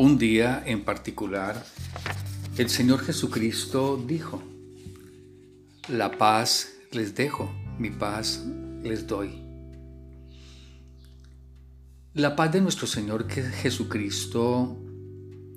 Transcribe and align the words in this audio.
Un 0.00 0.16
día 0.16 0.62
en 0.64 0.82
particular, 0.82 1.62
el 2.56 2.70
Señor 2.70 3.00
Jesucristo 3.00 4.02
dijo, 4.02 4.42
La 5.90 6.12
paz 6.12 6.70
les 6.90 7.14
dejo, 7.14 7.52
mi 7.78 7.90
paz 7.90 8.42
les 8.82 9.06
doy. 9.06 9.30
La 12.14 12.34
paz 12.34 12.50
de 12.50 12.62
nuestro 12.62 12.86
Señor 12.86 13.28
Jesucristo, 13.28 14.82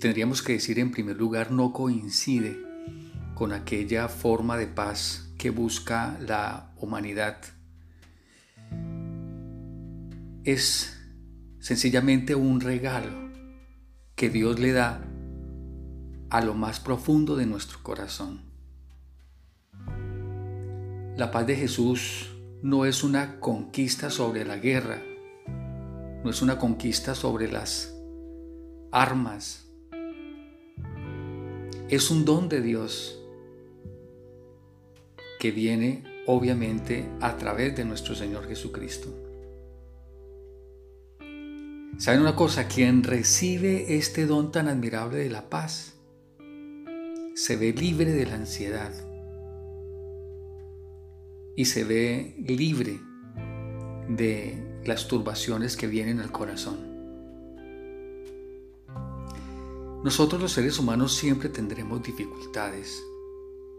tendríamos 0.00 0.42
que 0.42 0.54
decir 0.54 0.80
en 0.80 0.90
primer 0.90 1.16
lugar, 1.16 1.52
no 1.52 1.72
coincide 1.72 2.60
con 3.36 3.52
aquella 3.52 4.08
forma 4.08 4.56
de 4.56 4.66
paz 4.66 5.32
que 5.38 5.50
busca 5.50 6.18
la 6.18 6.72
humanidad. 6.78 7.38
Es 10.42 10.98
sencillamente 11.60 12.34
un 12.34 12.60
regalo 12.60 13.23
que 14.14 14.30
Dios 14.30 14.60
le 14.60 14.72
da 14.72 15.04
a 16.30 16.40
lo 16.40 16.54
más 16.54 16.80
profundo 16.80 17.36
de 17.36 17.46
nuestro 17.46 17.78
corazón. 17.82 18.42
La 21.16 21.30
paz 21.30 21.46
de 21.46 21.56
Jesús 21.56 22.30
no 22.62 22.86
es 22.86 23.04
una 23.04 23.40
conquista 23.40 24.10
sobre 24.10 24.44
la 24.44 24.56
guerra, 24.56 25.02
no 26.24 26.30
es 26.30 26.42
una 26.42 26.58
conquista 26.58 27.14
sobre 27.14 27.50
las 27.50 27.94
armas, 28.90 29.68
es 31.88 32.10
un 32.10 32.24
don 32.24 32.48
de 32.48 32.62
Dios 32.62 33.20
que 35.38 35.50
viene 35.50 36.04
obviamente 36.26 37.08
a 37.20 37.36
través 37.36 37.76
de 37.76 37.84
nuestro 37.84 38.14
Señor 38.14 38.48
Jesucristo. 38.48 39.33
¿Saben 41.96 42.20
una 42.20 42.34
cosa? 42.34 42.66
Quien 42.66 43.04
recibe 43.04 43.96
este 43.96 44.26
don 44.26 44.50
tan 44.50 44.68
admirable 44.68 45.18
de 45.18 45.30
la 45.30 45.48
paz 45.48 45.94
se 47.34 47.56
ve 47.56 47.72
libre 47.72 48.12
de 48.12 48.26
la 48.26 48.34
ansiedad 48.34 48.92
y 51.56 51.66
se 51.66 51.84
ve 51.84 52.34
libre 52.38 53.00
de 54.08 54.82
las 54.84 55.06
turbaciones 55.06 55.76
que 55.76 55.86
vienen 55.86 56.18
al 56.18 56.32
corazón. 56.32 56.92
Nosotros 60.02 60.42
los 60.42 60.52
seres 60.52 60.78
humanos 60.78 61.14
siempre 61.14 61.48
tendremos 61.48 62.02
dificultades, 62.02 63.02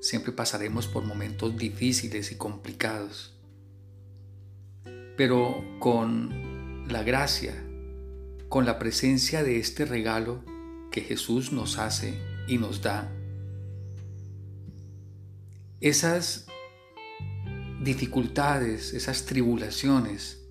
siempre 0.00 0.32
pasaremos 0.32 0.86
por 0.86 1.02
momentos 1.04 1.56
difíciles 1.56 2.30
y 2.30 2.36
complicados, 2.36 3.34
pero 5.16 5.64
con 5.80 6.86
la 6.88 7.02
gracia, 7.02 7.54
con 8.52 8.66
la 8.66 8.78
presencia 8.78 9.42
de 9.42 9.56
este 9.56 9.86
regalo 9.86 10.44
que 10.90 11.00
Jesús 11.00 11.52
nos 11.52 11.78
hace 11.78 12.20
y 12.46 12.58
nos 12.58 12.82
da, 12.82 13.10
esas 15.80 16.48
dificultades, 17.82 18.92
esas 18.92 19.24
tribulaciones, 19.24 20.44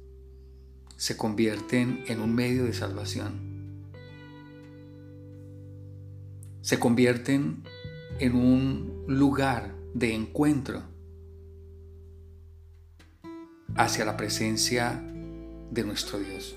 se 0.96 1.16
convierten 1.16 2.04
en 2.08 2.22
un 2.22 2.34
medio 2.34 2.66
de 2.66 2.74
salvación. 2.74 3.40
Se 6.64 6.80
convierten 6.80 7.62
en 8.18 8.36
un 8.36 9.06
lugar 9.10 9.76
de 9.94 10.16
encuentro 10.16 10.82
hacia 13.76 14.06
la 14.06 14.18
presencia 14.18 15.04
de 15.70 15.84
nuestro 15.84 16.18
Dios. 16.18 16.56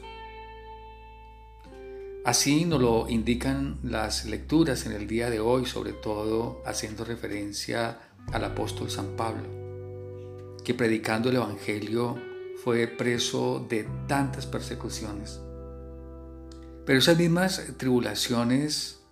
Así 2.25 2.64
nos 2.64 2.80
lo 2.80 3.07
indican 3.11 3.79
las 3.83 4.24
lecturas 4.24 4.86
en 4.86 4.92
el 4.92 5.07
día 5.07 5.29
de 5.29 5.40
hoy, 5.40 5.67
sobre 5.67 5.92
todo 5.92 6.62
haciendo 6.64 7.05
referencia 7.05 7.98
al 8.33 8.45
apóstol 8.45 8.90
San 8.90 9.08
Pablo, 9.14 9.45
que 10.64 10.73
predicando 10.73 11.29
el 11.29 11.36
Evangelio 11.36 12.18
fue 12.64 12.86
preso 12.86 13.67
de 13.68 13.86
tantas 14.08 14.46
persecuciones. 14.46 15.39
Pero 16.86 16.98
esas 16.98 17.18
mismas 17.18 17.63
tribulaciones 17.77 19.02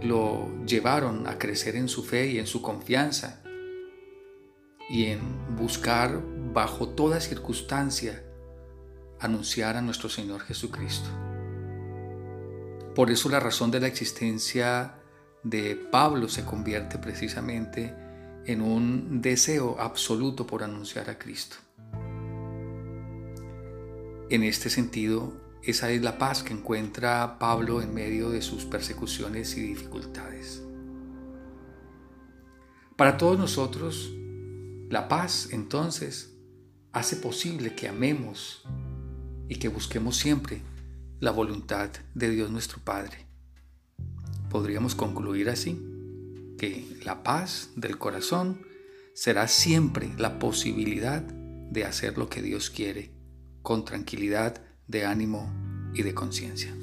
lo 0.00 0.48
llevaron 0.64 1.26
a 1.26 1.36
crecer 1.36 1.76
en 1.76 1.88
su 1.88 2.02
fe 2.02 2.28
y 2.28 2.38
en 2.38 2.46
su 2.46 2.62
confianza 2.62 3.42
y 4.88 5.06
en 5.06 5.20
buscar 5.56 6.22
bajo 6.54 6.88
toda 6.88 7.20
circunstancia 7.20 8.24
anunciar 9.18 9.76
a 9.76 9.82
nuestro 9.82 10.08
Señor 10.08 10.40
Jesucristo. 10.40 11.29
Por 12.94 13.10
eso 13.10 13.28
la 13.28 13.40
razón 13.40 13.70
de 13.70 13.80
la 13.80 13.86
existencia 13.86 14.94
de 15.42 15.76
Pablo 15.76 16.28
se 16.28 16.44
convierte 16.44 16.98
precisamente 16.98 17.94
en 18.46 18.60
un 18.60 19.22
deseo 19.22 19.76
absoluto 19.78 20.46
por 20.46 20.62
anunciar 20.62 21.08
a 21.08 21.18
Cristo. 21.18 21.56
En 24.28 24.42
este 24.42 24.70
sentido, 24.70 25.40
esa 25.62 25.90
es 25.90 26.02
la 26.02 26.18
paz 26.18 26.42
que 26.42 26.52
encuentra 26.52 27.38
Pablo 27.38 27.82
en 27.82 27.94
medio 27.94 28.30
de 28.30 28.42
sus 28.42 28.64
persecuciones 28.64 29.56
y 29.56 29.62
dificultades. 29.62 30.62
Para 32.96 33.16
todos 33.16 33.38
nosotros, 33.38 34.12
la 34.88 35.08
paz 35.08 35.48
entonces 35.52 36.36
hace 36.92 37.16
posible 37.16 37.74
que 37.74 37.88
amemos 37.88 38.64
y 39.48 39.56
que 39.56 39.68
busquemos 39.68 40.16
siempre 40.16 40.62
la 41.20 41.30
voluntad 41.30 41.90
de 42.14 42.30
Dios 42.30 42.50
nuestro 42.50 42.78
Padre. 42.82 43.26
Podríamos 44.48 44.94
concluir 44.94 45.50
así, 45.50 45.78
que 46.58 46.98
la 47.04 47.22
paz 47.22 47.70
del 47.76 47.98
corazón 47.98 48.62
será 49.14 49.46
siempre 49.46 50.10
la 50.16 50.38
posibilidad 50.38 51.22
de 51.22 51.84
hacer 51.84 52.16
lo 52.16 52.28
que 52.28 52.42
Dios 52.42 52.70
quiere, 52.70 53.12
con 53.62 53.84
tranquilidad 53.84 54.62
de 54.88 55.04
ánimo 55.04 55.52
y 55.94 56.02
de 56.02 56.14
conciencia. 56.14 56.74